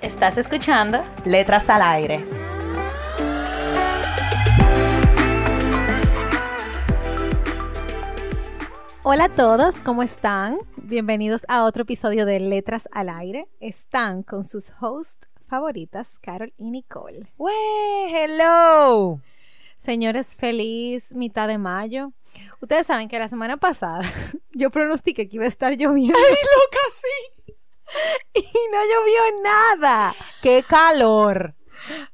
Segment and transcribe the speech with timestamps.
[0.00, 2.24] Estás escuchando Letras al Aire.
[9.02, 10.58] Hola a todos, ¿cómo están?
[10.76, 13.48] Bienvenidos a otro episodio de Letras al Aire.
[13.58, 17.32] Están con sus hosts favoritas, Carol y Nicole.
[17.36, 18.14] ¡Wey!
[18.14, 19.20] ¡Hello!
[19.78, 22.12] Señores, feliz mitad de mayo.
[22.60, 24.02] Ustedes saben que la semana pasada
[24.52, 26.16] yo pronostiqué que iba a estar lloviendo.
[26.16, 27.37] ¡Ay, loca, sí!
[28.34, 30.14] Y no llovió nada.
[30.42, 31.54] ¡Qué calor!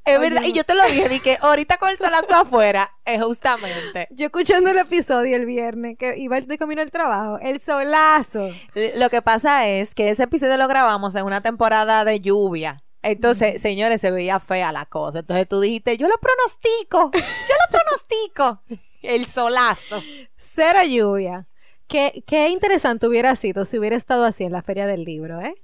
[0.04, 4.08] Es verdad, y yo te lo dije, dije, ahorita con el solazo afuera, es justamente.
[4.10, 8.50] Yo escuchando el episodio el viernes, que iba de camino al trabajo, el solazo.
[8.96, 12.84] Lo que pasa es que ese episodio lo grabamos en una temporada de lluvia.
[13.02, 15.20] Entonces, señores, se veía fea la cosa.
[15.20, 18.62] Entonces tú dijiste, yo lo pronostico, yo lo pronostico.
[19.02, 20.02] el solazo.
[20.36, 21.46] Cero lluvia.
[21.88, 25.54] Qué, qué interesante hubiera sido si hubiera estado así en la feria del libro, ¿eh?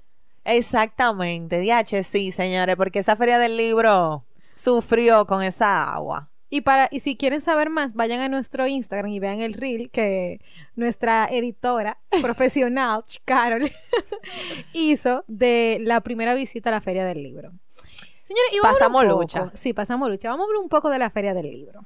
[0.43, 6.29] Exactamente, DH, sí, señores, porque esa feria del libro sufrió con esa agua.
[6.53, 9.89] Y para y si quieren saber más, vayan a nuestro Instagram y vean el reel
[9.89, 10.41] que
[10.75, 13.71] nuestra editora profesional, Carol,
[14.73, 17.51] hizo de la primera visita a la feria del libro.
[18.27, 19.51] Señores, y pasamos lucha.
[19.53, 20.29] Sí, pasamos lucha.
[20.29, 21.85] Vamos a hablar un poco de la feria del libro.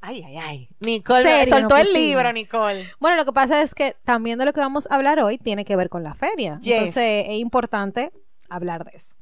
[0.00, 0.68] Ay, ay, ay.
[0.80, 2.88] Nicole soltó el libro, Nicole.
[3.00, 5.64] Bueno, lo que pasa es que también de lo que vamos a hablar hoy tiene
[5.64, 6.60] que ver con la feria.
[6.62, 8.12] Entonces es importante
[8.48, 9.16] hablar de eso.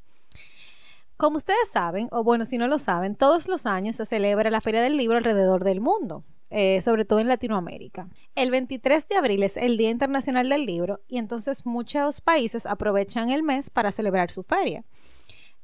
[1.16, 4.60] Como ustedes saben, o bueno, si no lo saben, todos los años se celebra la
[4.60, 8.08] Feria del Libro alrededor del mundo, eh, sobre todo en Latinoamérica.
[8.34, 13.30] El 23 de abril es el Día Internacional del Libro y entonces muchos países aprovechan
[13.30, 14.84] el mes para celebrar su feria.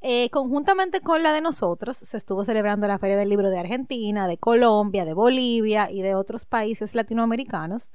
[0.05, 4.27] Eh, conjuntamente con la de nosotros, se estuvo celebrando la Feria del Libro de Argentina,
[4.27, 7.93] de Colombia, de Bolivia y de otros países latinoamericanos.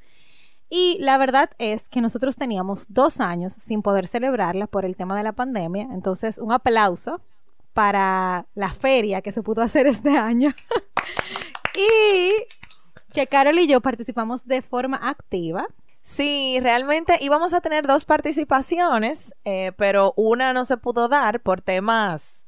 [0.70, 5.18] Y la verdad es que nosotros teníamos dos años sin poder celebrarla por el tema
[5.18, 5.90] de la pandemia.
[5.92, 7.22] Entonces, un aplauso
[7.74, 10.54] para la feria que se pudo hacer este año.
[11.76, 12.32] y
[13.14, 15.68] que Carol y yo participamos de forma activa.
[16.08, 21.60] Sí, realmente íbamos a tener dos participaciones, eh, pero una no se pudo dar por
[21.60, 22.46] temas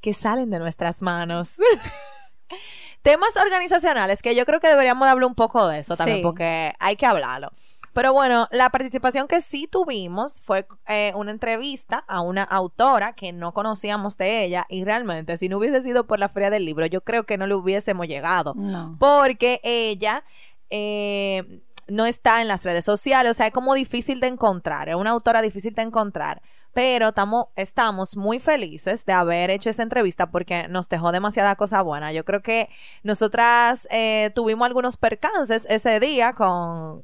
[0.00, 1.58] que salen de nuestras manos.
[3.02, 6.96] temas organizacionales, que yo creo que deberíamos hablar un poco de eso también, porque hay
[6.96, 7.52] que hablarlo.
[7.92, 13.32] Pero bueno, la participación que sí tuvimos fue eh, una entrevista a una autora que
[13.32, 16.84] no conocíamos de ella y realmente si no hubiese sido por la feria del libro,
[16.86, 18.54] yo creo que no le hubiésemos llegado.
[18.56, 18.96] No.
[18.98, 20.24] Porque ella...
[20.70, 24.94] Eh, no está en las redes sociales, o sea, es como difícil de encontrar, es
[24.94, 26.42] una autora difícil de encontrar
[26.78, 27.12] pero
[27.56, 32.12] estamos muy felices de haber hecho esa entrevista porque nos dejó demasiada cosa buena.
[32.12, 32.68] Yo creo que
[33.02, 37.02] nosotras eh, tuvimos algunos percances ese día con,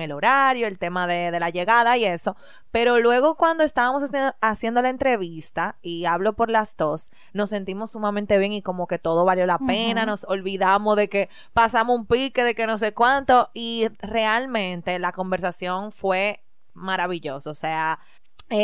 [0.00, 2.34] el horario, el tema de, la llegada y eso,
[2.70, 4.04] pero luego cuando estábamos
[4.40, 8.98] haciendo la entrevista, y hablo por las dos, nos sentimos sumamente bien y como que
[8.98, 12.94] todo valió la pena, nos olvidamos de que pasamos un pique, de que no sé
[12.94, 16.40] cuánto, y realmente la conversación fue
[16.74, 18.00] maravillosa, o sea,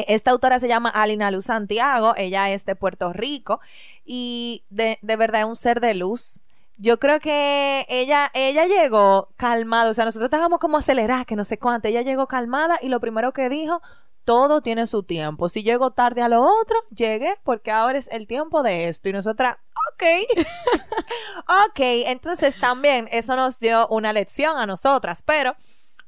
[0.08, 3.60] esta autora se llama Alina Luz Santiago, ella es de Puerto Rico
[4.04, 6.40] y de, verdad es un ser de luz.
[6.76, 11.44] Yo creo que ella, ella llegó calmada, o sea, nosotros estábamos como aceleradas, que no
[11.44, 13.82] sé cuánto, ella llegó calmada y lo primero que dijo,
[14.24, 15.48] todo tiene su tiempo.
[15.48, 19.08] Si llego tarde a lo otro, llegué porque ahora es el tiempo de esto.
[19.08, 19.56] Y nosotras,
[19.92, 20.04] ok.
[21.68, 25.56] ok, entonces también eso nos dio una lección a nosotras, pero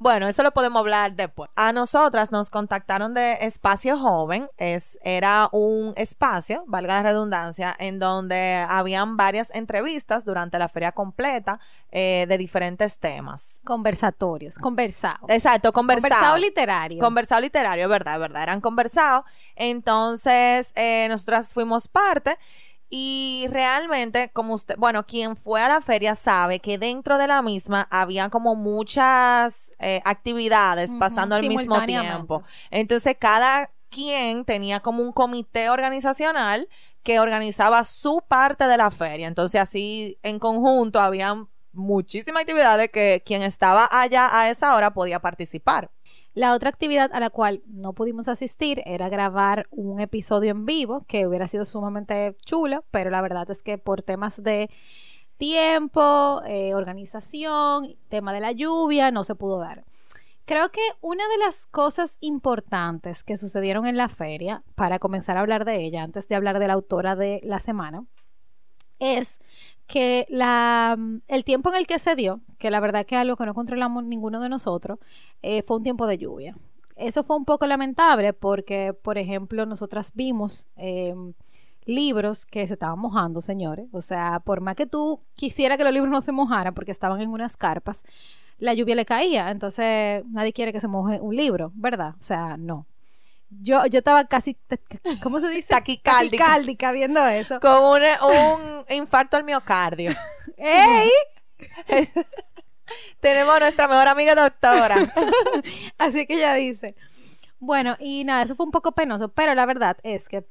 [0.03, 1.49] bueno, eso lo podemos hablar después.
[1.55, 4.49] A nosotras nos contactaron de Espacio Joven.
[4.59, 10.91] Es, era un espacio, valga la redundancia, en donde habían varias entrevistas durante la feria
[10.91, 11.61] completa
[11.93, 13.61] eh, de diferentes temas.
[13.65, 15.27] Conversatorios, conversado.
[15.29, 16.11] Exacto, conversado.
[16.11, 16.99] Conversado literario.
[16.99, 18.43] Conversado literario, verdad, verdad.
[18.43, 19.25] Eran conversados.
[19.55, 22.39] Entonces, eh, nosotras fuimos parte.
[22.95, 27.41] Y realmente, como usted, bueno, quien fue a la feria sabe que dentro de la
[27.41, 32.43] misma había como muchas eh, actividades pasando al mismo tiempo.
[32.71, 36.69] Entonces, cada quien tenía como un comité organizacional
[37.03, 39.27] que organizaba su parte de la feria.
[39.27, 45.19] Entonces, así en conjunto habían muchísimas actividades que quien estaba allá a esa hora podía
[45.19, 45.91] participar.
[46.35, 51.05] La otra actividad a la cual no pudimos asistir era grabar un episodio en vivo,
[51.07, 54.71] que hubiera sido sumamente chulo, pero la verdad es que por temas de
[55.37, 59.85] tiempo, eh, organización, tema de la lluvia, no se pudo dar.
[60.47, 65.41] Creo que una de las cosas importantes que sucedieron en la feria, para comenzar a
[65.41, 68.07] hablar de ella, antes de hablar de la autora de la semana,
[69.03, 69.41] es
[69.87, 70.97] que la,
[71.29, 74.05] el tiempo en el que se dio, que la verdad que algo que no controlamos
[74.05, 74.99] ninguno de nosotros,
[75.43, 76.57] eh, fue un tiempo de lluvia.
[76.97, 81.35] Eso fue un poco lamentable porque, por ejemplo, nosotras vimos em,
[81.85, 83.89] libros que se estaban mojando, señores.
[83.93, 87.21] O sea, por más que tú quisiera que los libros no se mojaran porque estaban
[87.21, 88.05] en unas carpas,
[88.59, 89.51] la lluvia le caía.
[89.51, 92.15] Entonces, nadie quiere que se moje un libro, ¿verdad?
[92.19, 92.87] O sea, no.
[93.61, 94.57] Yo, yo estaba casi,
[95.23, 95.69] ¿cómo se dice?
[95.69, 96.45] Taquicáldica.
[96.45, 97.61] Taquicáldica viendo eso.
[97.61, 100.13] Con un, un infarto al miocardio.
[100.57, 101.11] ¡Ey!
[103.21, 105.13] Tenemos a nuestra mejor amiga doctora.
[105.99, 106.95] Así que ella dice.
[107.59, 110.45] Bueno, y nada, eso fue un poco penoso, pero la verdad es que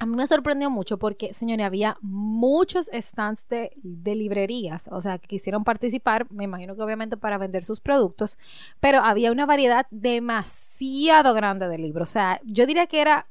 [0.00, 5.18] a mí me sorprendió mucho porque, señores, había muchos stands de, de, librerías, o sea,
[5.18, 8.38] que quisieron participar, me imagino que obviamente para vender sus productos,
[8.80, 13.26] pero había una variedad demasiado grande de libros, o sea, yo diría que era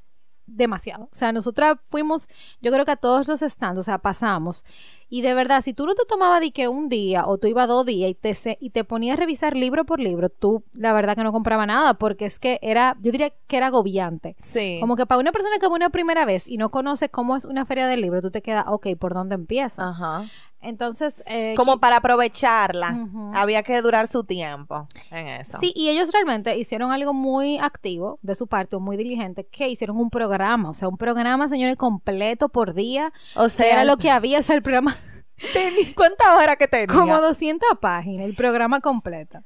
[0.55, 1.05] demasiado.
[1.05, 2.27] O sea, nosotras fuimos,
[2.61, 4.65] yo creo que a todos los stands, o sea, pasamos.
[5.11, 7.67] Y de verdad, si tú no te tomabas de que un día o tú ibas
[7.67, 11.15] dos días y te, y te ponías a revisar libro por libro, tú la verdad
[11.15, 14.35] que no compraba nada porque es que era, yo diría que era agobiante.
[14.41, 14.77] Sí.
[14.79, 17.45] Como que para una persona que va una primera vez y no conoce cómo es
[17.45, 19.81] una feria del libro, tú te quedas, ok, ¿por dónde empiezo?
[19.81, 20.25] Ajá.
[20.61, 25.57] Entonces, eh, como para aprovecharla, había que durar su tiempo en eso.
[25.59, 29.97] Sí, y ellos realmente hicieron algo muy activo de su parte, muy diligente, que hicieron
[29.97, 33.13] un programa, o sea, un programa, señores, completo por día.
[33.35, 34.97] O sea, era lo que había, o sea, el programa.
[35.95, 36.87] ¿Cuántas horas que tenía?
[36.87, 39.39] Como 200 páginas, el programa completo.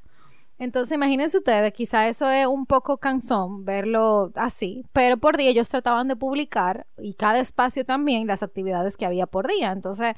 [0.57, 5.67] Entonces, imagínense ustedes, quizá eso es un poco cansón verlo así, pero por día ellos
[5.67, 9.71] trataban de publicar y cada espacio también las actividades que había por día.
[9.71, 10.15] Entonces,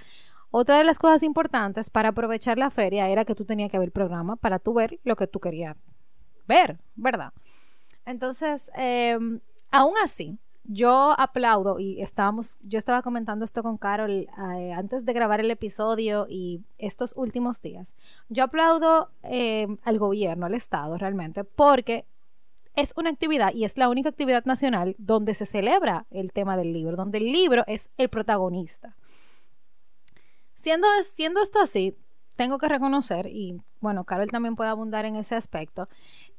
[0.57, 3.88] otra de las cosas importantes para aprovechar la feria era que tú tenías que ver
[3.88, 5.75] el programa para tú ver lo que tú querías
[6.48, 7.34] ver, ¿verdad?
[8.06, 14.72] Entonces, em, aún así, yo aplaudo y estábamos, yo estaba comentando esto con Carol eh,
[14.74, 17.94] antes de grabar el episodio y estos últimos días.
[18.30, 22.06] Yo aplaudo em, al gobierno, al Estado realmente, porque
[22.78, 26.72] es una actividad y es la única actividad nacional donde se celebra el tema del
[26.72, 28.96] libro, donde el libro es el protagonista.
[30.66, 31.96] Siendo, siendo esto así,
[32.36, 35.88] tengo que reconocer, y bueno, Carol también puede abundar en ese aspecto,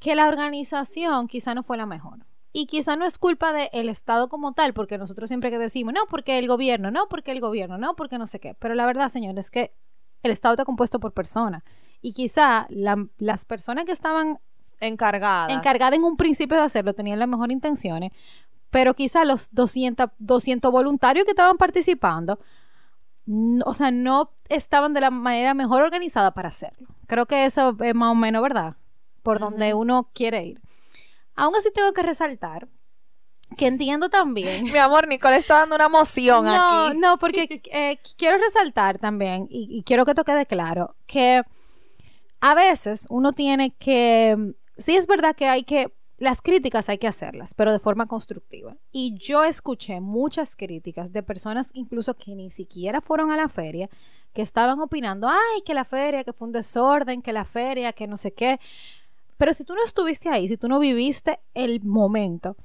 [0.00, 2.26] que la organización quizá no fue la mejor.
[2.52, 6.06] Y quizá no es culpa del Estado como tal, porque nosotros siempre que decimos, no,
[6.10, 8.54] porque el gobierno, no, porque el gobierno, no, porque no sé qué.
[8.54, 9.76] Pero la verdad, señores, es que
[10.24, 11.62] el Estado está compuesto por personas.
[12.00, 14.40] Y quizá las personas que estaban
[14.80, 15.56] encargadas.
[15.56, 18.10] encargadas en un principio de hacerlo tenían las mejores intenciones,
[18.70, 22.40] pero quizá los 200, 200 voluntarios que estaban participando
[23.64, 26.88] o sea, no estaban de la manera mejor organizada para hacerlo.
[27.06, 28.76] Creo que eso es más o menos verdad,
[29.22, 30.60] por donde uno quiere ir.
[31.34, 32.68] Aún así tengo que resaltar
[33.56, 34.64] que entiendo también.
[34.72, 36.56] Mi amor, Nicole está dando una emoción aquí.
[36.56, 41.42] No, no, porque eh, quiero resaltar también, y, y quiero que toque de claro, que
[42.40, 47.08] a veces uno tiene que, sí es verdad que hay que las críticas hay que
[47.08, 48.76] hacerlas, pero de forma constructiva.
[48.90, 53.90] Y yo escuché muchas críticas de personas incluso que ni siquiera fueron a la feria,
[54.32, 58.06] que estaban opinando, ay, que la feria, que fue un desorden, que la feria, que
[58.06, 58.58] no sé qué.
[59.36, 62.56] Pero si tú no estuviste ahí, si tú no viviste el momento,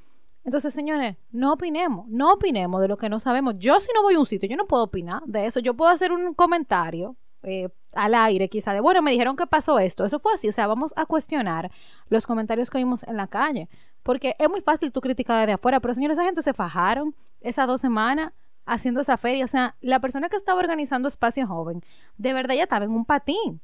[0.43, 3.55] entonces, señores, no opinemos, no opinemos de lo que no sabemos.
[3.57, 5.59] Yo si no voy a un sitio, yo no puedo opinar de eso.
[5.59, 9.79] Yo puedo hacer un comentario eh, al aire, quizá de, bueno, me dijeron que pasó
[9.79, 11.71] esto, eso fue así, o sea, vamos a cuestionar
[12.09, 13.69] los comentarios que oímos en la calle,
[14.03, 17.67] porque es muy fácil tú criticar desde afuera, pero señores, esa gente se fajaron esas
[17.67, 18.31] dos semanas
[18.65, 21.83] haciendo esa feria, o sea, la persona que estaba organizando Espacio Joven,
[22.17, 23.61] de verdad ya estaba en un patín.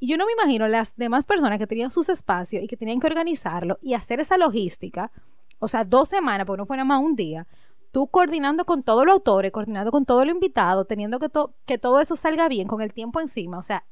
[0.00, 3.00] Y yo no me imagino las demás personas que tenían sus espacios y que tenían
[3.00, 5.12] que organizarlo y hacer esa logística,
[5.60, 7.46] o sea, dos semanas, porque no fue nada más un día,
[7.94, 11.28] tú coordinando con todos los autores, coordinando con todo lo invitado, teniendo que,
[11.64, 13.86] que todo eso salga bien con el tiempo encima, o sea,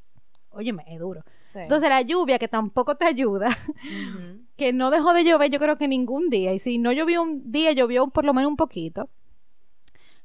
[0.50, 1.22] óyeme, es duro.
[1.54, 3.46] Entonces la lluvia que tampoco te ayuda,
[4.56, 7.52] que no dejó de llover yo creo que ningún día, y si no llovió un
[7.52, 9.08] día, llovió por lo menos un poquito.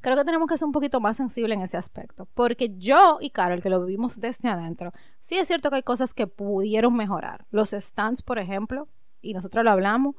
[0.02, 3.30] Creo que tenemos que ser un poquito más sensibles en ese aspecto, porque yo y
[3.30, 4.92] Carol, que lo vivimos desde adentro,
[5.22, 7.46] sí es cierto que hay cosas que pudieron mejorar.
[7.52, 8.88] Los stands, por ejemplo,
[9.22, 10.16] y nosotros lo hablamos,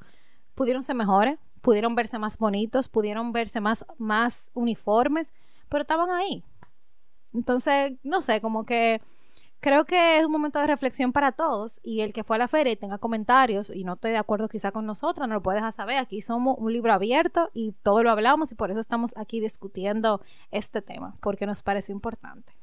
[0.55, 5.33] pudieron ser mejores, pudieron verse más bonitos, pudieron verse más, más uniformes,
[5.69, 6.45] pero estaban ahí.
[7.35, 9.00] Entonces, no sé, como que
[9.61, 12.49] creo que es un momento de reflexión para todos y el que fue a la
[12.49, 15.75] feria y tenga comentarios y no estoy de acuerdo quizá con nosotros, nos lo puedes
[15.75, 15.99] saber.
[15.99, 20.23] Aquí somos un libro abierto y todo lo hablamos y por eso estamos aquí discutiendo
[20.50, 22.58] este tema, porque nos parece importante.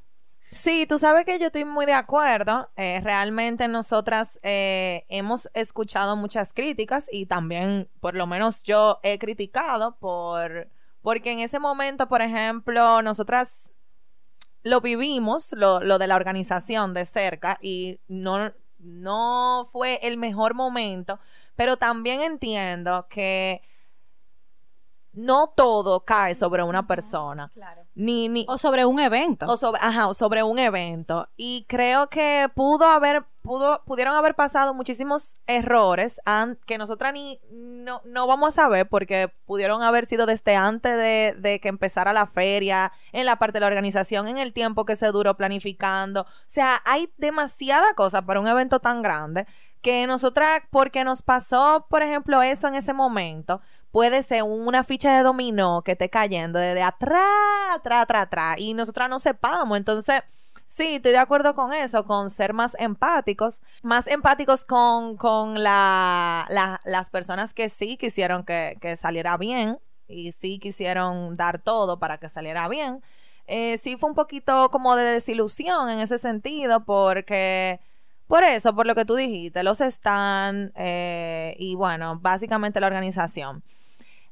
[0.52, 2.70] Sí, tú sabes que yo estoy muy de acuerdo.
[2.78, 9.20] Eh, realmente nosotras eh, hemos escuchado muchas críticas y también, por lo menos yo he
[9.20, 10.70] criticado por,
[11.02, 13.72] porque en ese momento, por ejemplo, nosotras
[14.64, 20.54] lo vivimos, lo, lo de la organización de cerca y no, no fue el mejor
[20.54, 21.20] momento,
[21.56, 23.62] pero también entiendo que
[25.16, 27.52] no todo cae sobre una persona.
[27.54, 27.84] Claro.
[27.96, 29.46] Ni, ni, o sobre un evento.
[29.48, 31.30] O sobre, ajá, o sobre un evento.
[31.38, 36.20] Y creo que pudo haber, pudo, pudieron haber pasado muchísimos errores
[36.66, 41.36] que nosotras ni no, no vamos a saber porque pudieron haber sido desde antes de,
[41.38, 44.96] de, que empezara la feria, en la parte de la organización, en el tiempo que
[44.96, 46.22] se duró planificando.
[46.22, 49.48] O sea, hay demasiada cosa para un evento tan grande
[49.86, 53.62] que nosotras, porque nos pasó, por ejemplo, eso en ese momento,
[53.96, 57.24] puede ser una ficha de dominó que esté cayendo desde atrás,
[57.75, 59.78] atrás, atrás, atrás, y nosotras no sepamos.
[59.78, 60.20] Entonces,
[60.66, 66.46] sí, estoy de acuerdo con eso, con ser más empáticos, más empáticos con, con la,
[66.84, 72.18] las personas que sí quisieron que, que, saliera bien y sí quisieron dar todo para
[72.18, 73.02] que saliera bien.
[73.48, 77.80] Eh, sí fue un poquito como de desilusión en ese sentido porque
[78.28, 83.64] por eso, por lo que tú dijiste, los están eh, y bueno, básicamente la organización.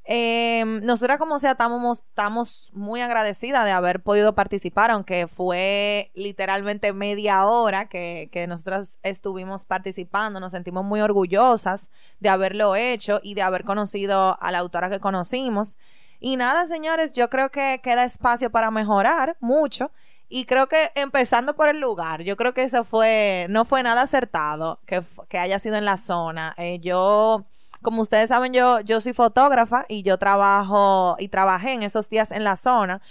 [0.06, 6.92] Eh, nosotras como sea estamos, estamos muy agradecidas de haber podido participar, aunque fue literalmente
[6.92, 13.34] media hora que, que nosotras estuvimos participando, nos sentimos muy orgullosas de haberlo hecho y
[13.36, 15.78] de haber conocido a la autora que conocimos.
[16.20, 19.92] Y nada, señores, yo creo que queda espacio para mejorar mucho
[20.30, 24.02] y creo que empezando por el lugar, yo creo que eso fue, no fue nada
[24.02, 26.56] acertado que, que haya sido en la zona.
[26.58, 27.46] Eh, yo,
[27.84, 32.32] como ustedes saben, yo, yo soy fotógrafa y yo trabajo y trabajé en esos días
[32.32, 33.02] en la zona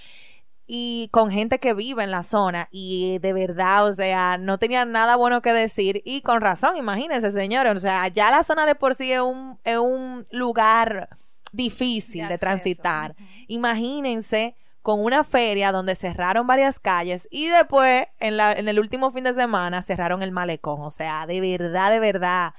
[0.67, 4.91] y con gente que vive en la zona y de verdad, o sea, no tenían
[4.91, 8.75] nada bueno que decir y con razón, imagínense, señores, o sea, ya la zona de
[8.75, 11.09] por sí es un, es un lugar
[11.53, 13.15] difícil de, transitar.
[13.47, 19.13] Imagínense con una feria donde cerraron varias calles y después, en, la, en el último
[19.13, 20.81] fin de semana, cerraron el malecón.
[20.83, 22.55] O sea, de verdad, de verdad.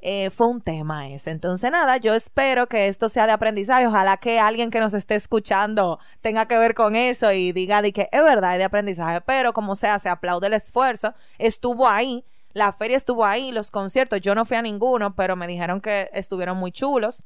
[0.00, 1.30] Eh, fue un tema ese.
[1.30, 3.86] Entonces, nada, yo espero que esto sea de aprendizaje.
[3.86, 7.92] Ojalá que alguien que nos esté escuchando tenga que ver con eso y diga de
[7.92, 9.20] que es verdad, es de aprendizaje.
[9.22, 11.14] Pero como sea, se aplaude el esfuerzo.
[11.38, 14.20] Estuvo ahí, la feria estuvo ahí, los conciertos.
[14.20, 17.24] Yo no fui a ninguno, pero me dijeron que estuvieron muy chulos.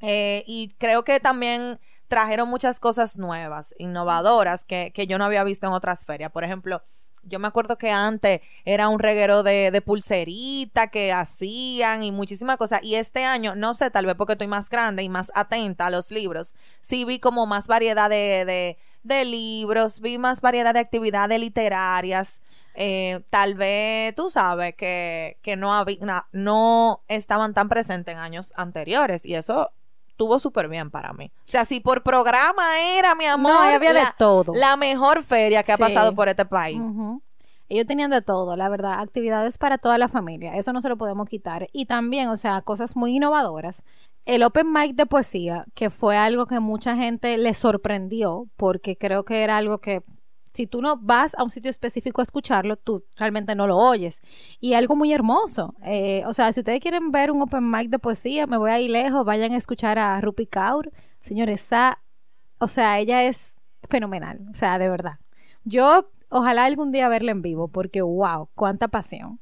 [0.00, 1.78] Eh, y creo que también
[2.08, 6.32] trajeron muchas cosas nuevas, innovadoras, que, que yo no había visto en otras ferias.
[6.32, 6.82] Por ejemplo,
[7.22, 12.56] yo me acuerdo que antes era un reguero de, de pulserita que hacían y muchísimas
[12.56, 12.80] cosas.
[12.82, 15.90] Y este año, no sé, tal vez porque estoy más grande y más atenta a
[15.90, 20.80] los libros, sí vi como más variedad de, de, de libros, vi más variedad de
[20.80, 22.40] actividades literarias.
[22.74, 28.52] Eh, tal vez tú sabes que, que no, había, no estaban tan presentes en años
[28.56, 29.72] anteriores y eso
[30.20, 31.32] estuvo súper bien para mí.
[31.34, 32.62] O sea, si por programa
[32.98, 34.52] era, mi amor, no, había de todo.
[34.54, 36.78] La mejor feria que ha pasado por este país.
[37.70, 40.98] Ellos tenían de todo, la verdad, actividades para toda la familia, eso no se lo
[40.98, 41.68] podemos quitar.
[41.72, 43.84] Y también, o sea, cosas muy innovadoras.
[44.26, 49.24] El Open Mic de poesía, que fue algo que mucha gente le sorprendió, porque creo
[49.24, 50.02] que era algo que
[50.52, 54.22] si tú no vas a un sitio específico a escucharlo, tú realmente no lo oyes.
[54.60, 55.74] Y algo muy hermoso.
[55.84, 58.88] Eh, o sea, si ustedes quieren ver un open mic de poesía, me voy ahí
[58.88, 60.90] lejos, vayan a escuchar a Rupi Kaur.
[61.20, 62.00] Señores, esa,
[62.58, 64.40] o sea, ella es fenomenal.
[64.50, 65.18] O sea, de verdad.
[65.64, 69.40] Yo ojalá algún día verla en vivo, porque wow, cuánta pasión.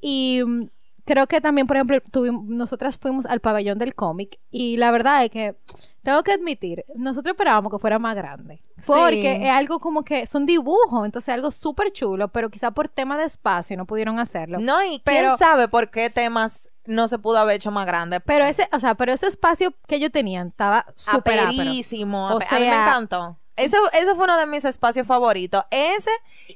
[0.00, 0.66] Y mm,
[1.04, 5.24] creo que también, por ejemplo, tuvimos, nosotras fuimos al pabellón del cómic y la verdad
[5.24, 5.56] es que
[6.02, 8.62] tengo que admitir, nosotros esperábamos que fuera más grande.
[8.86, 13.16] Porque es algo como que son dibujos, entonces algo súper chulo, pero quizá por tema
[13.16, 14.58] de espacio no pudieron hacerlo.
[14.58, 18.18] No, y quién sabe por qué temas no se pudo haber hecho más grande.
[18.20, 22.34] Pero ese, o sea, pero ese espacio que ellos tenían estaba súper Aperísimo.
[22.34, 23.38] O sea, a mí me encantó.
[23.54, 25.62] Ese, ese fue uno de mis espacios favoritos.
[25.70, 26.10] Ese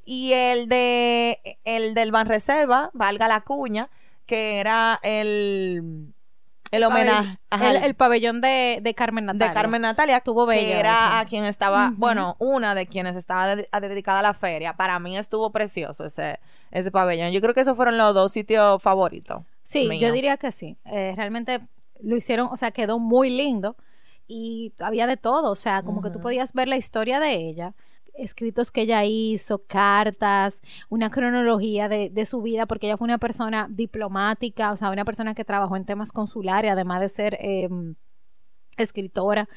[0.04, 3.90] y el de el del Ban Reserva, valga la cuña,
[4.26, 6.12] que era el
[6.70, 7.38] el homenaje.
[7.84, 9.48] el, pabellón de, de, Carmen Natalia.
[9.48, 10.16] De Carmen Natalia.
[10.18, 10.60] Estuvo bella.
[10.60, 14.76] Que era a quien estaba, bueno, una de quienes estaba dedicada a la feria.
[14.76, 16.40] Para mí estuvo precioso ese,
[16.70, 17.30] ese pabellón.
[17.32, 19.42] Yo creo que esos fueron los dos sitios favoritos.
[19.62, 20.76] Sí, yo diría que sí.
[20.84, 21.60] Eh, realmente
[22.00, 23.76] lo hicieron, o sea, quedó muy lindo
[24.26, 25.52] y había de todo.
[25.52, 27.74] O sea, como que tú podías ver la historia de ella
[28.18, 33.18] escritos que ella hizo, cartas, una cronología de, de, su vida, porque ella fue una
[33.18, 37.68] persona diplomática, o sea, una persona que trabajó en temas consulares, además de ser eh,
[38.76, 39.48] escritora.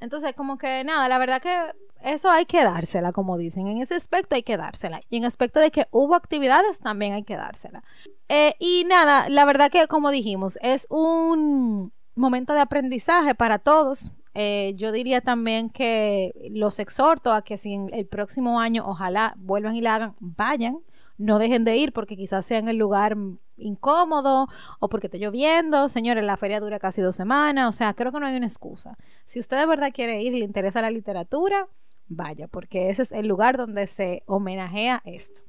[0.00, 1.54] Entonces, como que nada, la verdad que
[2.02, 3.66] eso hay que dársela, como dicen.
[3.66, 5.00] En ese aspecto hay que dársela.
[5.08, 7.82] Y en aspecto de que hubo actividades, también hay que dársela.
[8.28, 14.12] Eh, y nada, la verdad que, como dijimos, es un momento de aprendizaje para todos.
[14.38, 19.34] Eh, yo diría también que los exhorto a que si en el próximo año ojalá
[19.38, 20.80] vuelvan y la hagan, vayan,
[21.16, 23.16] no dejen de ir porque quizás sea en el lugar
[23.56, 25.88] incómodo o porque esté lloviendo.
[25.88, 28.98] Señores, la feria dura casi dos semanas, o sea, creo que no hay una excusa.
[29.24, 31.68] Si usted de verdad quiere ir y le interesa la literatura,
[32.06, 35.40] vaya, porque ese es el lugar donde se homenajea esto.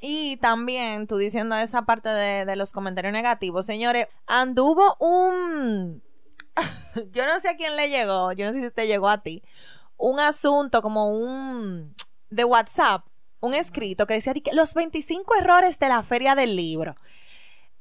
[0.00, 6.02] Y también, tú diciendo esa parte de los comentarios negativos, señores, anduvo un
[7.12, 9.42] yo no sé a quién le llegó, yo no sé si te llegó a ti,
[9.96, 11.94] un asunto como un
[12.30, 13.06] de WhatsApp,
[13.40, 16.96] un escrito que decía los 25 errores de la feria del libro.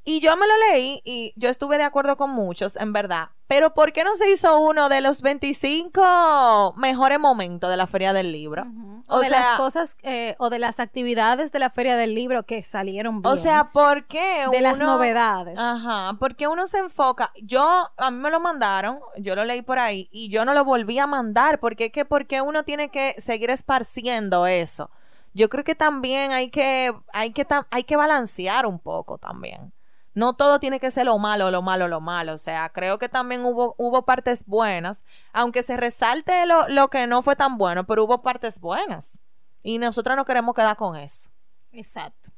[0.05, 3.29] Y yo me lo leí y yo estuve de acuerdo con muchos, en verdad.
[3.47, 8.11] Pero ¿por qué no se hizo uno de los 25 mejores momentos de la Feria
[8.11, 8.65] del Libro?
[9.07, 12.63] O, de las cosas eh, o de las actividades de la Feria del Libro que
[12.63, 13.33] salieron bien.
[13.33, 14.45] O sea, ¿por qué?
[14.51, 15.57] De las novedades.
[15.57, 17.31] Ajá, porque uno se enfoca.
[17.41, 20.65] Yo, a mí me lo mandaron, yo lo leí por ahí y yo no lo
[20.65, 24.89] volví a mandar porque es que, porque uno tiene que seguir esparciendo eso.
[25.33, 29.71] Yo creo que también hay que, hay que, hay que balancear un poco también
[30.13, 32.33] no todo tiene que ser lo malo, lo malo, lo malo.
[32.33, 37.07] O sea, creo que también hubo, hubo partes buenas, aunque se resalte lo, lo que
[37.07, 39.19] no fue tan bueno, pero hubo partes buenas.
[39.63, 41.29] Y nosotros no queremos quedar con eso.
[41.71, 42.29] Exacto.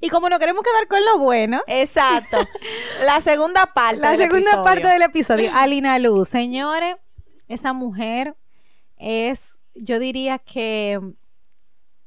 [0.00, 1.62] Y como no queremos quedar con lo bueno.
[1.66, 2.36] Exacto.
[3.04, 4.00] la segunda parte.
[4.00, 5.50] La segunda parte del episodio.
[5.54, 6.28] Alina Luz.
[6.28, 6.96] Señores,
[7.48, 8.36] esa mujer
[8.98, 11.00] es, yo diría que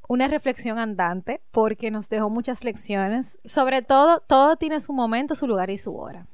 [0.08, 3.40] una reflexión andante porque nos dejó muchas lecciones.
[3.46, 6.28] Sobre todo, todo tiene su momento, su lugar y su hora.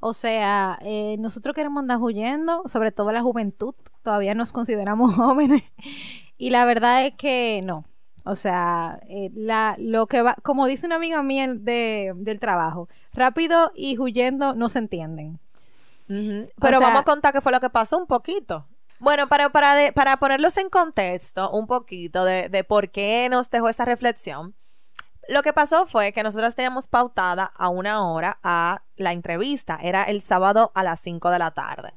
[0.00, 5.62] O sea, eh, nosotros queremos andar huyendo, sobre todo la juventud, todavía nos consideramos jóvenes.
[6.36, 7.84] Y la verdad es que no.
[8.24, 12.88] O sea, eh, la, lo que va, como dice una amiga mía de, del trabajo,
[13.12, 15.40] rápido y huyendo no se entienden.
[16.06, 18.66] Pero vamos a contar qué fue lo que pasó un poquito.
[19.00, 23.68] Bueno, para, para, para ponerlos en contexto un poquito de, de por qué nos dejó
[23.68, 24.54] esa reflexión,
[25.28, 29.78] lo que pasó fue que nosotras teníamos pautada a una hora a la entrevista.
[29.82, 31.92] Era el sábado a las 5 de la tarde.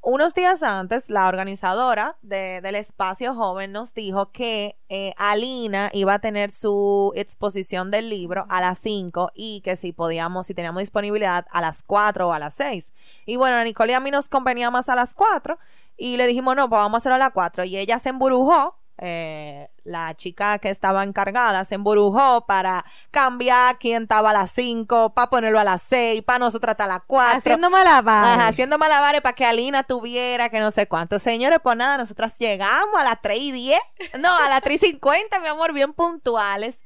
[0.00, 6.18] Unos días antes, la organizadora del espacio joven nos dijo que eh, Alina iba a
[6.20, 11.46] tener su exposición del libro a las 5 y que si podíamos, si teníamos disponibilidad
[11.50, 12.92] a las 4 o a las 6.
[13.26, 15.58] Y bueno, a Nicole y a mí nos convenía más a las 4
[15.98, 17.64] y le dijimos, no, pues vamos a hacerlo a las 4.
[17.64, 24.02] Y ella se emburujó eh, la chica que estaba encargada se emburujó para cambiar quién
[24.02, 27.38] estaba a las 5, para ponerlo a las 6, para nosotros hasta las 4.
[27.38, 28.44] Haciendo malabares.
[28.44, 31.20] haciendo malabares para que Alina tuviera que no sé cuánto.
[31.20, 33.80] Señores, pues nada, nosotras llegamos a las 3 y 10,
[34.18, 36.82] no, a las 3 y 50, mi amor, bien puntuales.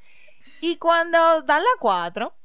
[0.61, 2.37] Y cuando dan las 4,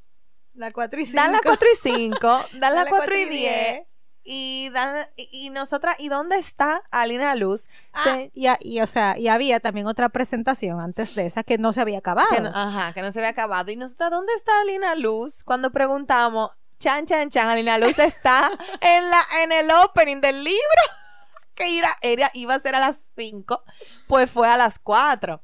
[0.53, 1.21] las 4 y 5.
[1.21, 3.88] Dan las 4 y 5, dan las 4 y 10
[4.30, 7.70] y, dan, y, nosotras, ¿y dónde está Alina Luz?
[7.94, 11.80] Ah, y, o sea, y había también otra presentación antes de esa que no se
[11.80, 12.52] había acabado.
[12.54, 13.72] ajá, que no se había acabado.
[13.72, 15.46] Y nosotras, ¿dónde está Alina Luz?
[15.46, 20.82] Cuando preguntamos, chan, chan, chan, Alina Luz está en, la, en el opening del libro,
[21.56, 21.88] que iba,
[22.34, 23.63] iba a ser a las 5,
[24.08, 25.42] pues fue a las 4.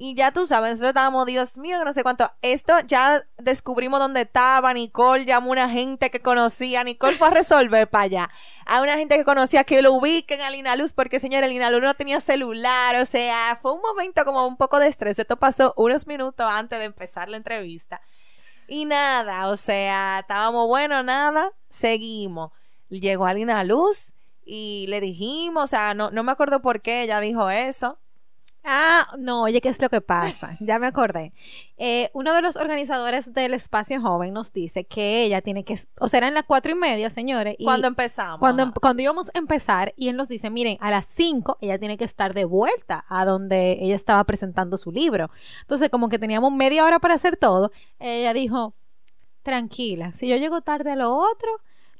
[0.00, 2.30] Y ya tú sabes, nosotros estábamos, Dios mío, que no sé cuánto.
[2.40, 4.72] Esto ya descubrimos dónde estaba.
[4.72, 6.84] Nicole llamó a una gente que conocía.
[6.84, 8.30] Nicole fue a resolver para allá.
[8.64, 11.82] A una gente que conocía que lo ubiquen a Lina Luz, porque señora, Lina Luz
[11.82, 12.94] no tenía celular.
[12.94, 15.18] O sea, fue un momento como un poco de estrés.
[15.18, 18.00] Esto pasó unos minutos antes de empezar la entrevista.
[18.68, 22.52] Y nada, o sea, estábamos, bueno, nada, seguimos.
[22.88, 24.12] Llegó a Lina Luz
[24.44, 27.98] y le dijimos, o sea, no, no me acuerdo por qué ella dijo eso
[28.64, 30.56] Ah, no, oye, ¿qué es lo que pasa?
[30.60, 31.32] Ya me acordé.
[31.78, 36.08] Eh, uno de los organizadores del espacio joven nos dice que ella tiene que, o
[36.08, 37.54] sea, en las cuatro y media, señores.
[37.58, 38.40] Y cuando empezamos.
[38.40, 41.96] Cuando, cuando íbamos a empezar, y él nos dice, miren, a las cinco ella tiene
[41.96, 45.30] que estar de vuelta a donde ella estaba presentando su libro.
[45.62, 48.74] Entonces, como que teníamos media hora para hacer todo, ella dijo,
[49.42, 51.48] tranquila, si yo llego tarde a lo otro,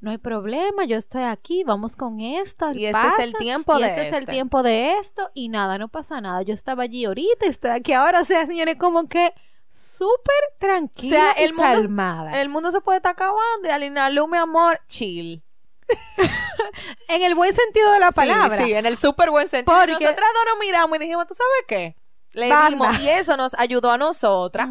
[0.01, 2.73] no hay problema, yo estoy aquí, vamos con esto.
[2.73, 4.33] Y este es el tiempo y de este, es el este.
[4.33, 6.43] tiempo de esto y nada, no pasa nada.
[6.43, 9.35] Yo estaba allí ahorita, estoy aquí ahora, o sea, señores, como que
[9.71, 12.41] súper tranquila o sea, el y mundo, calmada.
[12.41, 15.43] El mundo se puede estar acabando y Alina Lu, mi amor, chill.
[17.09, 18.57] en el buen sentido de la palabra.
[18.57, 19.77] Sí, sí en el súper buen sentido.
[19.77, 21.97] Porque nosotras dos nos miramos y dijimos, ¿tú sabes qué?
[22.33, 24.69] Le dimos, y eso nos ayudó a nosotras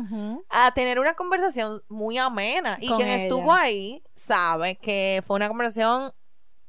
[0.50, 2.78] a tener una conversación muy amena.
[2.80, 6.14] Y quien estuvo ahí sabe que fue una conversación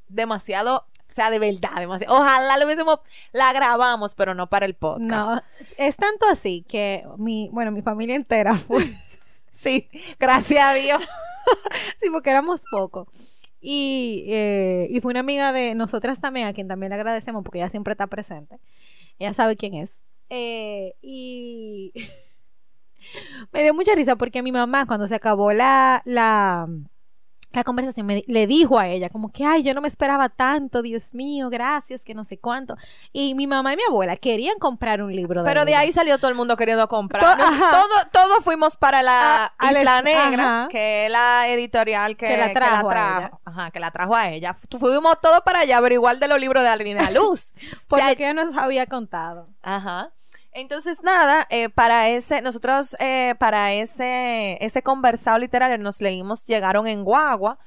[0.09, 2.15] demasiado o sea, de verdad, demasiado.
[2.15, 3.01] Ojalá lo hubiésemos,
[3.33, 5.09] la grabamos, pero no para el podcast.
[5.11, 5.43] No,
[5.79, 8.85] es tanto así que mi, bueno, mi familia entera fue.
[9.53, 10.99] sí, gracias a Dios.
[12.01, 13.09] sí, porque éramos pocos.
[13.59, 17.59] Y, eh, y fue una amiga de nosotras también, a quien también le agradecemos porque
[17.59, 18.59] ella siempre está presente.
[19.19, 20.03] Ella sabe quién es.
[20.31, 21.93] Eh, y
[23.53, 26.69] me dio mucha risa porque mi mamá, cuando se acabó la, la,
[27.53, 30.83] la conversación me, le dijo a ella como que, ay, yo no me esperaba tanto,
[30.83, 32.77] Dios mío, gracias, que no sé cuánto.
[33.13, 36.19] Y mi mamá y mi abuela querían comprar un libro de Pero de ahí salió
[36.19, 37.23] todo el mundo queriendo comprar.
[37.39, 42.95] Todos todo fuimos para la Isla Negra, que es la editorial que, la trajo, a
[42.95, 43.31] ella.
[43.45, 44.55] Ajá, que la trajo a ella.
[44.79, 47.55] Fuimos todos para allá, pero igual de los libros de Alina Luz.
[47.89, 49.49] Porque que nos había contado.
[49.63, 50.13] Ajá.
[50.61, 56.89] Entonces, nada, eh, para ese, nosotros, eh, para ese, ese conversado literario nos leímos Llegaron
[56.89, 57.59] en Guagua.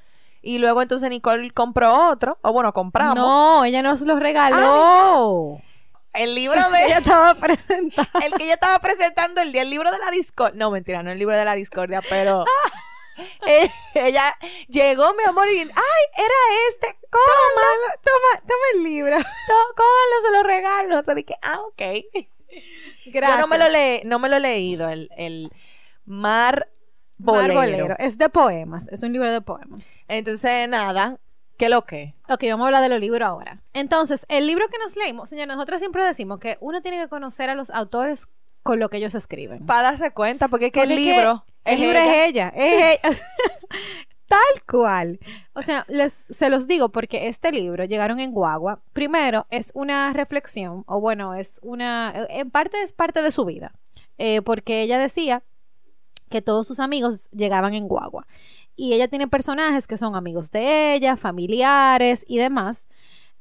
[0.42, 3.16] Y luego entonces Nicole compró otro, o bueno, compramos.
[3.16, 5.62] No, ella nos lo regaló.
[6.14, 8.20] El libro de ella estaba presentando.
[8.22, 10.60] El que ella estaba presentando el día, el libro de la discordia.
[10.60, 12.44] No, mentira, no el libro de la discordia, pero
[13.48, 14.36] eh, ella
[14.68, 15.68] llegó, mi amor, y ay,
[16.18, 16.98] era este.
[17.10, 17.68] Toma,
[18.04, 19.16] toma, toma el libro.
[19.16, 21.04] Cómalo, se lo regalo.
[21.04, 22.32] Te dije, ah, ok.
[23.12, 25.52] Yo no me lo, le no me lo he leído, el, el
[26.06, 26.67] Mar
[27.17, 27.95] Bolero.
[28.00, 29.86] Es de poemas, es un libro de poemas.
[30.08, 31.19] Entonces, nada,
[31.58, 32.15] ¿qué lo que?
[32.30, 33.62] Ok, vamos a hablar de los libros ahora.
[33.74, 37.50] Entonces, el libro que nos leímos, señor, nosotros siempre decimos que uno tiene que conocer
[37.50, 38.28] a los autores
[38.63, 39.65] con lo que ellos escriben.
[39.65, 41.45] Para darse cuenta, porque es que el libro...
[41.65, 43.17] el libro es ella, es ella.
[44.32, 45.20] Tal cual.
[45.54, 50.13] O sea, les, se los digo porque este libro, Llegaron en Guagua, primero es una
[50.13, 53.74] reflexión, o bueno, es una, en parte es parte de su vida,
[54.17, 55.44] eh, porque ella decía
[56.30, 58.26] que todos sus amigos llegaban en Guagua.
[58.78, 62.88] Y ella tiene personajes que son amigos de ella, familiares y demás.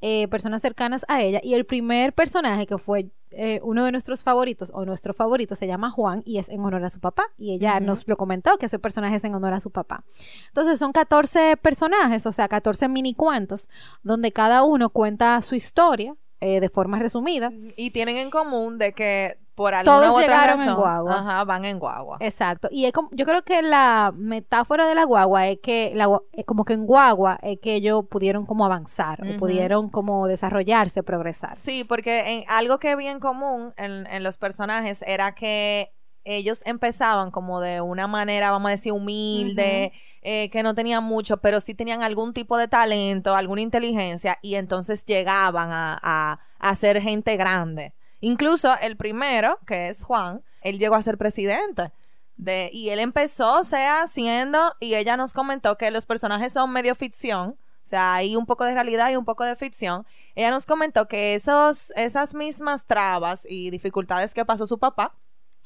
[0.00, 1.40] Eh, personas cercanas a ella.
[1.42, 5.66] Y el primer personaje que fue eh, uno de nuestros favoritos, o nuestro favorito, se
[5.66, 7.24] llama Juan y es en honor a su papá.
[7.36, 10.04] Y ella nos lo comentó que ese personaje es en honor a su papá.
[10.48, 13.68] Entonces son 14 personajes, o sea, 14 mini cuentos,
[14.02, 17.52] donde cada uno cuenta su historia eh, de forma resumida.
[17.76, 21.18] Y tienen en común de que por alguna Todos llegaron en guagua.
[21.18, 22.16] Ajá, van en guagua.
[22.20, 22.68] Exacto.
[22.70, 26.08] Y es como, yo creo que la metáfora de la guagua es que la,
[26.46, 31.56] como que en guagua es que ellos pudieron como avanzar, o pudieron como desarrollarse, progresar.
[31.56, 35.92] Sí, porque en, algo que vi en común en, en los personajes era que
[36.24, 39.92] ellos empezaban como de una manera, vamos a decir, humilde,
[40.22, 44.54] eh, que no tenían mucho, pero sí tenían algún tipo de talento, alguna inteligencia, y
[44.54, 47.92] entonces llegaban a, a ser gente grande.
[48.20, 51.92] Incluso el primero, que es Juan, él llegó a ser presidente.
[52.36, 56.70] De, y él empezó, o sea, siendo, y ella nos comentó que los personajes son
[56.70, 60.06] medio ficción, o sea, hay un poco de realidad y un poco de ficción.
[60.34, 65.16] Ella nos comentó que esos, esas mismas trabas y dificultades que pasó su papá,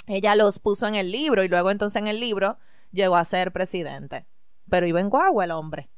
[0.07, 2.57] ella los puso en el libro y luego entonces en el libro
[2.93, 4.27] llegó a ser presidente.
[4.71, 5.91] Pero iba en guagua el hombre.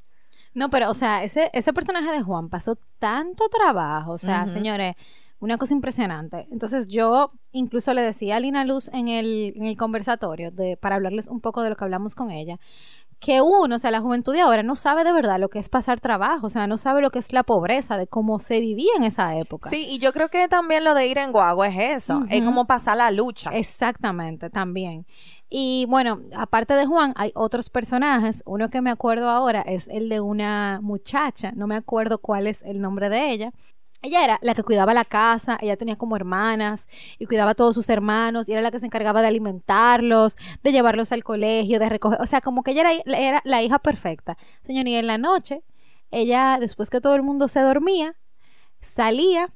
[0.53, 4.95] No, pero, o sea, ese, ese personaje de Juan pasó tanto trabajo, o sea, señores
[5.39, 6.47] una cosa impresionante.
[6.51, 10.95] Entonces yo incluso le decía a Lina Luz en el, en el conversatorio de, para
[10.95, 12.59] hablarles un poco de lo que hablamos con ella,
[13.19, 15.69] que uno, o sea, la juventud de ahora no sabe de verdad lo que es
[15.69, 18.91] pasar trabajo, o sea, no sabe lo que es la pobreza, de cómo se vivía
[18.95, 19.69] en esa época.
[19.69, 22.67] Sí, y yo creo que también lo de ir en guagua es eso, es como
[22.67, 23.49] pasar la lucha.
[23.51, 25.07] Exactamente, también.
[25.49, 28.43] Y bueno, aparte de Juan, hay otros personajes.
[28.45, 32.61] Uno que me acuerdo ahora es el de una muchacha, no me acuerdo cuál es
[32.63, 33.53] el nombre de ella,
[34.01, 37.75] ella era la que cuidaba la casa, ella tenía como hermanas y cuidaba a todos
[37.75, 41.89] sus hermanos y era la que se encargaba de alimentarlos, de llevarlos al colegio, de
[41.89, 44.37] recoger, o sea, como que ella era, la hija perfecta.
[44.65, 45.63] Señor, y en la noche,
[46.11, 48.15] ella, después que todo el mundo se dormía,
[48.81, 49.51] salía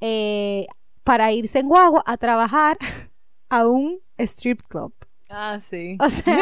[0.00, 0.66] eh,
[1.04, 2.78] para irse en guagua a trabajar
[3.48, 4.92] a un strip club.
[5.28, 5.96] Ah, sí.
[6.00, 6.38] O sea,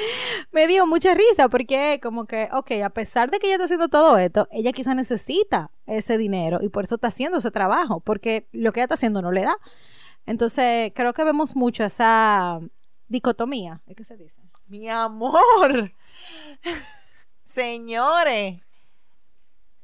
[0.52, 3.88] me dio mucha risa porque como que, ok, a pesar de que ella está haciendo
[3.88, 8.48] todo esto, ella quizá necesita ese dinero y por eso está haciendo ese trabajo, porque
[8.52, 9.56] lo que ella está haciendo no le da.
[10.26, 12.60] Entonces, creo que vemos mucho esa
[13.08, 14.40] dicotomía, ¿qué se dice?
[14.66, 15.92] Mi amor.
[17.44, 18.62] Señores.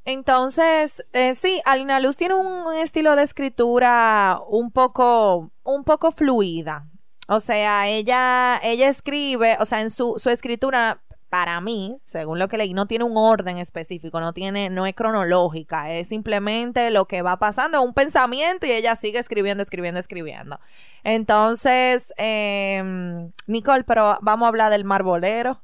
[0.04, 6.10] Entonces, eh, sí, Alina Luz tiene un, un, estilo de escritura un poco, un poco
[6.12, 6.88] fluida.
[7.28, 12.48] O sea, ella, ella escribe, o sea, en su, su escritura para mí, según lo
[12.48, 17.06] que leí, no tiene un orden específico, no tiene, no es cronológica, es simplemente lo
[17.06, 20.58] que va pasando, un pensamiento y ella sigue escribiendo, escribiendo, escribiendo.
[21.04, 25.62] Entonces, em, Nicole, pero vamos a hablar del marbolero.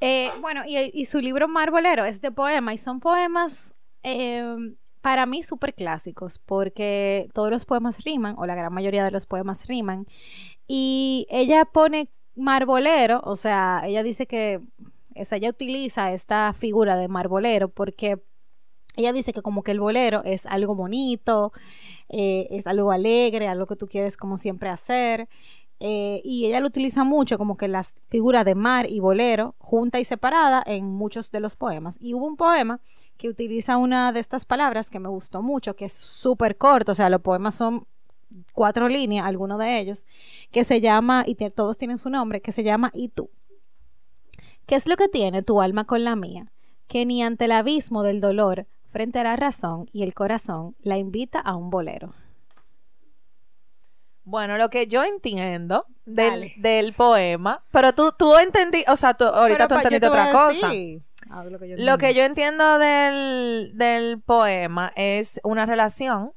[0.00, 5.42] Eh, bueno, y, su libro Marbolero es de poema y son poemas em, para mí
[5.42, 10.06] súper clásicos porque todos los poemas riman o la gran mayoría de los poemas riman
[10.66, 14.60] y ella pone marbolero, o sea, ella dice que
[15.14, 18.22] ella utiliza esta figura de marbolero porque
[18.96, 21.52] ella dice que como que el bolero es algo bonito,
[22.08, 25.28] eh, es algo alegre, algo que tú quieres como siempre hacer.
[25.80, 29.98] Eh, y ella lo utiliza mucho como que las figuras de mar y bolero junta
[29.98, 31.96] y separada en muchos de los poemas.
[32.00, 32.80] Y hubo un poema
[33.16, 36.94] que utiliza una de estas palabras que me gustó mucho, que es súper corto, o
[36.94, 37.86] sea, los poemas son
[38.52, 40.06] cuatro líneas, algunos de ellos,
[40.50, 43.30] que se llama, y todos tienen su nombre, que se llama Y tú.
[44.66, 46.50] ¿Qué es lo que tiene tu alma con la mía?
[46.88, 50.96] Que ni ante el abismo del dolor, frente a la razón y el corazón, la
[50.96, 52.14] invita a un bolero.
[54.24, 59.68] Bueno, lo que yo entiendo del, poema, pero tú, tú entendí, o sea, tú, ahorita
[59.68, 60.72] tú entendiste otra cosa.
[61.76, 66.32] lo, que yo entiendo del, del poema es una relación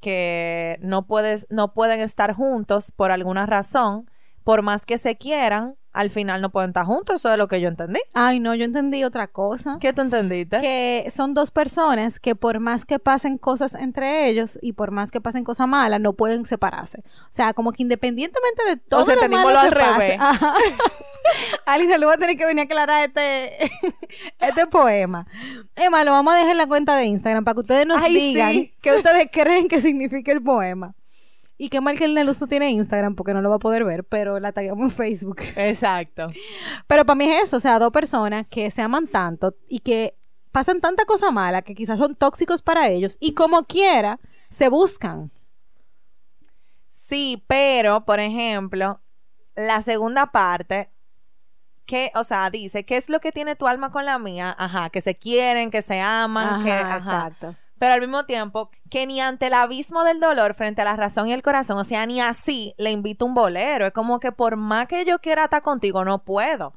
[0.00, 4.10] que no puedes, no pueden estar juntos por alguna razón,
[4.42, 7.60] por más que se quieran, al final no pueden estar juntos, eso es lo que
[7.60, 8.00] yo entendí.
[8.12, 9.78] Ay, no, yo entendí otra cosa.
[9.80, 10.60] ¿Qué tú entendiste?
[10.60, 15.12] Que son dos personas que por más que pasen cosas entre ellos y por más
[15.12, 16.98] que pasen cosas malas, no pueden separarse.
[16.98, 20.18] O sea, como que independientemente de todo o sea, lo malo al revés.
[21.64, 23.70] alguien le va a tener que venir a aclarar este,
[24.40, 25.28] este poema.
[25.76, 28.68] Emma, lo vamos a dejar en la cuenta de Instagram para que ustedes nos digan
[28.80, 30.96] qué ustedes creen que significa el poema.
[31.64, 33.84] Y qué mal que el Nelus no tiene Instagram porque no lo va a poder
[33.84, 35.40] ver, pero la taguemos en Facebook.
[35.56, 36.26] Exacto.
[36.86, 40.14] Pero para mí es eso, o sea, dos personas que se aman tanto y que
[40.52, 45.32] pasan tanta cosa mala que quizás son tóxicos para ellos y como quiera se buscan.
[46.90, 49.00] Sí, pero, por ejemplo,
[49.56, 50.90] la segunda parte,
[51.86, 54.54] que, o sea, dice, ¿qué es lo que tiene tu alma con la mía?
[54.58, 56.72] Ajá, que se quieren, que se aman, que...
[56.72, 56.98] Ajá.
[56.98, 60.96] Exacto pero al mismo tiempo que ni ante el abismo del dolor frente a la
[60.96, 63.84] razón y el corazón, o sea, ni así le invito un bolero.
[63.84, 66.72] Es como que por más que yo quiera estar contigo, no puedo.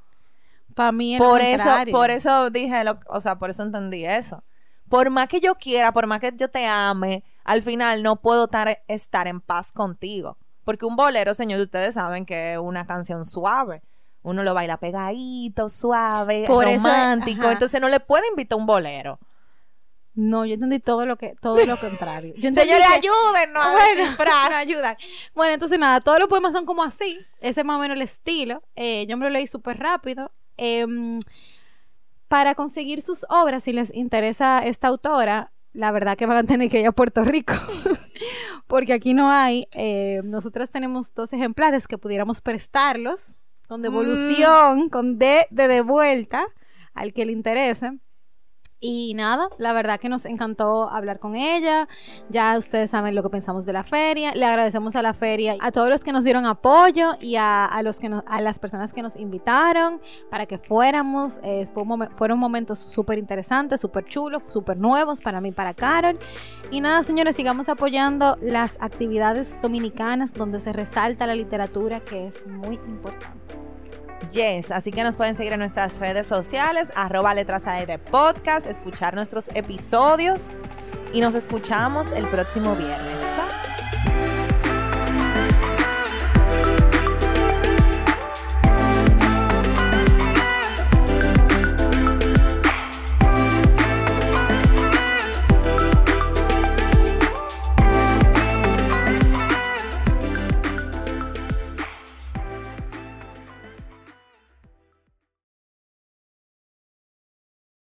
[0.76, 4.43] Para mí es por eso, por eso dije, o sea, por eso entendí eso.
[4.89, 8.43] Por más que yo quiera, por más que yo te ame, al final no puedo
[8.43, 10.38] estar, estar en paz contigo.
[10.65, 13.82] Porque un bolero, señor, ustedes saben que es una canción suave.
[14.24, 17.50] Uno lo baila pegadito, suave, romántico.
[17.50, 19.20] entonces no le puede invitar un bolero.
[20.17, 22.34] No, yo entendí todo lo que, todo lo contrario.
[22.41, 24.17] Señores, ayúdennos a bueno,
[24.56, 24.97] ayudan.
[25.36, 27.19] Bueno, entonces nada, todos los poemas son como así.
[27.39, 28.63] Ese es más o menos el estilo.
[28.75, 30.32] Eh, yo me lo leí súper rápido.
[30.58, 31.19] Em,
[32.27, 36.71] para conseguir sus obras, si les interesa esta autora, la verdad que van a tener
[36.71, 37.53] que ir a Puerto Rico.
[38.65, 39.67] Porque aquí no hay.
[39.71, 43.36] Eh, nosotras tenemos dos ejemplares que pudiéramos prestarlos.
[43.67, 44.89] Con devolución, mm.
[44.89, 46.47] con D de, de vuelta,
[46.95, 47.99] al que le interese.
[48.80, 51.88] Y nada, la verdad que nos encantó hablar con ella.
[52.30, 54.36] Ya ustedes saben lo que pensamos de la feria.
[54.36, 58.00] Le agradecemos a la feria, a todos los que nos dieron apoyo y a, los
[58.00, 61.40] que a las personas que nos invitaron para que fuéramos.
[61.44, 61.68] Eh,
[62.13, 66.20] fueron momentos súper interesantes, súper chulos, súper nuevos para mí, para Carol.
[66.70, 72.46] Y nada, señores, sigamos apoyando las actividades dominicanas donde se resalta la literatura, que es
[72.46, 73.66] muy importante.
[74.32, 79.16] Yes, así que nos pueden seguir en nuestras redes sociales, arroba letras aire podcast, escuchar
[79.16, 80.60] nuestros episodios
[81.13, 83.18] y nos escuchamos el próximo viernes.